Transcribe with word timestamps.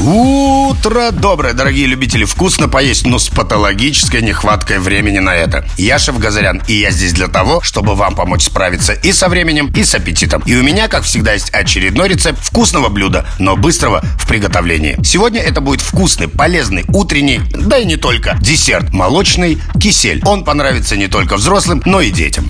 Утро 0.00 1.12
доброе, 1.12 1.52
дорогие 1.52 1.86
любители 1.86 2.24
вкусно 2.24 2.68
поесть, 2.68 3.06
но 3.06 3.18
с 3.18 3.28
патологической 3.28 4.22
нехваткой 4.22 4.80
времени 4.80 5.20
на 5.20 5.34
это. 5.34 5.64
Я 5.76 5.98
Шеф 5.98 6.18
Газарян, 6.18 6.62
и 6.66 6.74
я 6.74 6.90
здесь 6.90 7.12
для 7.12 7.28
того, 7.28 7.60
чтобы 7.62 7.94
вам 7.94 8.16
помочь 8.16 8.44
справиться 8.44 8.92
и 8.92 9.12
со 9.12 9.28
временем, 9.28 9.72
и 9.74 9.84
с 9.84 9.94
аппетитом. 9.94 10.42
И 10.46 10.56
у 10.56 10.62
меня, 10.64 10.88
как 10.88 11.04
всегда, 11.04 11.34
есть 11.34 11.50
очередной 11.50 12.08
рецепт 12.08 12.44
вкусного 12.44 12.88
блюда, 12.88 13.24
но 13.38 13.56
быстрого 13.56 14.02
в 14.18 14.26
приготовлении. 14.26 14.98
Сегодня 15.04 15.40
это 15.40 15.60
будет 15.60 15.80
вкусный, 15.80 16.26
полезный, 16.28 16.84
утренний, 16.88 17.40
да 17.50 17.78
и 17.78 17.84
не 17.84 17.96
только, 17.96 18.36
десерт. 18.40 18.92
Молочный 18.92 19.62
кисель. 19.80 20.22
Он 20.24 20.44
понравится 20.44 20.96
не 20.96 21.06
только 21.06 21.36
взрослым, 21.36 21.82
но 21.84 22.00
и 22.00 22.10
детям. 22.10 22.48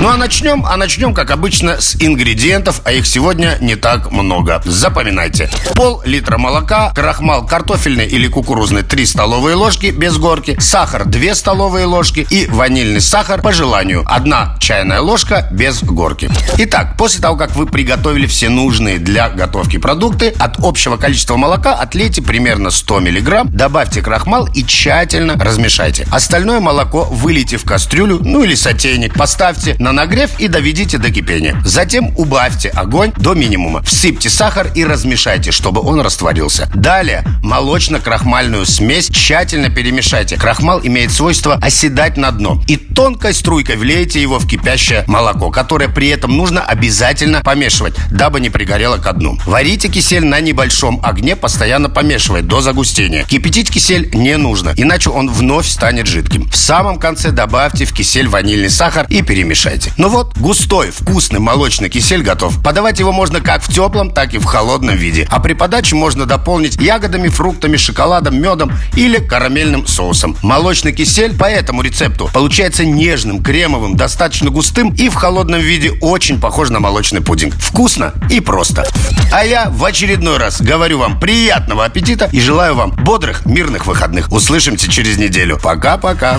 Ну 0.00 0.08
а 0.08 0.16
начнем, 0.16 0.64
а 0.66 0.76
начнем, 0.76 1.14
как 1.14 1.30
обычно, 1.30 1.80
с 1.80 1.96
ингредиентов, 1.96 2.80
а 2.84 2.92
их 2.92 3.06
сегодня 3.06 3.58
не 3.60 3.76
так 3.76 4.12
много. 4.12 4.62
Запоминайте. 4.64 5.50
Пол-литра 5.74 6.38
молока, 6.38 6.85
крахмал 6.94 7.46
картофельный 7.46 8.06
или 8.06 8.28
кукурузный 8.28 8.82
3 8.82 9.06
столовые 9.06 9.56
ложки 9.56 9.86
без 9.86 10.18
горки, 10.18 10.56
сахар 10.60 11.04
2 11.04 11.34
столовые 11.34 11.86
ложки 11.86 12.26
и 12.30 12.46
ванильный 12.46 13.00
сахар 13.00 13.40
по 13.40 13.52
желанию 13.52 14.04
1 14.06 14.34
чайная 14.58 15.00
ложка 15.00 15.48
без 15.50 15.82
горки. 15.82 16.30
Итак, 16.58 16.96
после 16.96 17.20
того, 17.20 17.36
как 17.36 17.54
вы 17.56 17.66
приготовили 17.66 18.26
все 18.26 18.48
нужные 18.48 18.98
для 18.98 19.28
готовки 19.28 19.78
продукты, 19.78 20.34
от 20.38 20.56
общего 20.58 20.96
количества 20.96 21.36
молока 21.36 21.74
отлейте 21.74 22.22
примерно 22.22 22.70
100 22.70 23.00
мг, 23.00 23.44
добавьте 23.46 24.02
крахмал 24.02 24.48
и 24.54 24.64
тщательно 24.64 25.34
размешайте. 25.34 26.06
Остальное 26.10 26.60
молоко 26.60 27.04
вылейте 27.04 27.56
в 27.56 27.64
кастрюлю, 27.64 28.18
ну 28.22 28.42
или 28.42 28.54
сотейник, 28.54 29.14
поставьте 29.14 29.76
на 29.78 29.92
нагрев 29.92 30.38
и 30.38 30.48
доведите 30.48 30.98
до 30.98 31.10
кипения. 31.10 31.60
Затем 31.64 32.12
убавьте 32.16 32.68
огонь 32.68 33.12
до 33.16 33.34
минимума, 33.34 33.82
всыпьте 33.82 34.30
сахар 34.30 34.70
и 34.74 34.84
размешайте, 34.84 35.50
чтобы 35.50 35.80
он 35.80 36.00
растворился. 36.00 36.68
Далее 36.76 37.24
молочно-крахмальную 37.42 38.66
смесь 38.66 39.08
тщательно 39.08 39.70
перемешайте. 39.70 40.36
Крахмал 40.36 40.80
имеет 40.82 41.10
свойство 41.10 41.54
оседать 41.54 42.16
на 42.18 42.30
дно. 42.30 42.62
И 42.68 42.76
тонкой 42.76 43.32
струйкой 43.32 43.76
влейте 43.76 44.20
его 44.20 44.38
в 44.38 44.46
кипящее 44.46 45.04
молоко, 45.06 45.50
которое 45.50 45.88
при 45.88 46.08
этом 46.08 46.36
нужно 46.36 46.60
обязательно 46.60 47.40
помешивать, 47.40 47.94
дабы 48.10 48.40
не 48.40 48.50
пригорело 48.50 48.98
ко 48.98 49.12
дну. 49.14 49.38
Варите 49.46 49.88
кисель 49.88 50.24
на 50.24 50.40
небольшом 50.40 51.00
огне, 51.02 51.34
постоянно 51.34 51.88
помешивая 51.88 52.42
до 52.42 52.60
загустения. 52.60 53.24
Кипятить 53.24 53.70
кисель 53.70 54.10
не 54.12 54.36
нужно, 54.36 54.74
иначе 54.76 55.08
он 55.10 55.30
вновь 55.30 55.66
станет 55.66 56.06
жидким. 56.06 56.50
В 56.50 56.56
самом 56.56 56.98
конце 56.98 57.30
добавьте 57.30 57.86
в 57.86 57.92
кисель 57.94 58.28
ванильный 58.28 58.70
сахар 58.70 59.06
и 59.08 59.22
перемешайте. 59.22 59.92
Ну 59.96 60.08
вот, 60.08 60.36
густой, 60.36 60.90
вкусный 60.90 61.40
молочный 61.40 61.88
кисель 61.88 62.22
готов. 62.22 62.62
Подавать 62.62 62.98
его 62.98 63.12
можно 63.12 63.40
как 63.40 63.62
в 63.62 63.72
теплом, 63.72 64.10
так 64.10 64.34
и 64.34 64.38
в 64.38 64.44
холодном 64.44 64.96
виде. 64.96 65.26
А 65.30 65.40
при 65.40 65.54
подаче 65.54 65.96
можно 65.96 66.26
дополнить 66.66 66.80
ягодами, 66.80 67.28
фруктами, 67.28 67.76
шоколадом, 67.76 68.40
медом 68.40 68.72
или 68.96 69.18
карамельным 69.18 69.86
соусом. 69.86 70.36
Молочный 70.42 70.92
кисель 70.92 71.36
по 71.36 71.44
этому 71.44 71.82
рецепту 71.82 72.30
получается 72.32 72.84
нежным, 72.84 73.42
кремовым, 73.42 73.96
достаточно 73.96 74.50
густым 74.50 74.92
и 74.94 75.08
в 75.08 75.14
холодном 75.14 75.60
виде 75.60 75.92
очень 76.00 76.40
похож 76.40 76.70
на 76.70 76.80
молочный 76.80 77.20
пудинг. 77.20 77.54
Вкусно 77.58 78.12
и 78.30 78.40
просто. 78.40 78.86
А 79.32 79.44
я 79.44 79.68
в 79.70 79.84
очередной 79.84 80.38
раз 80.38 80.60
говорю 80.60 80.98
вам 80.98 81.18
приятного 81.20 81.84
аппетита 81.84 82.28
и 82.32 82.40
желаю 82.40 82.74
вам 82.74 82.90
бодрых, 82.90 83.46
мирных 83.46 83.86
выходных. 83.86 84.32
Услышимся 84.32 84.90
через 84.90 85.18
неделю. 85.18 85.58
Пока-пока. 85.62 86.38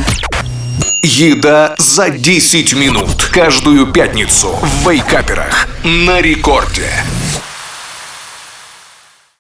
Еда 1.04 1.76
за 1.78 2.10
10 2.10 2.74
минут 2.74 3.30
Каждую 3.32 3.88
пятницу 3.88 4.60
в 4.62 4.90
Вейкаперах 4.90 5.68
На 5.84 6.20
рекорде 6.20 6.90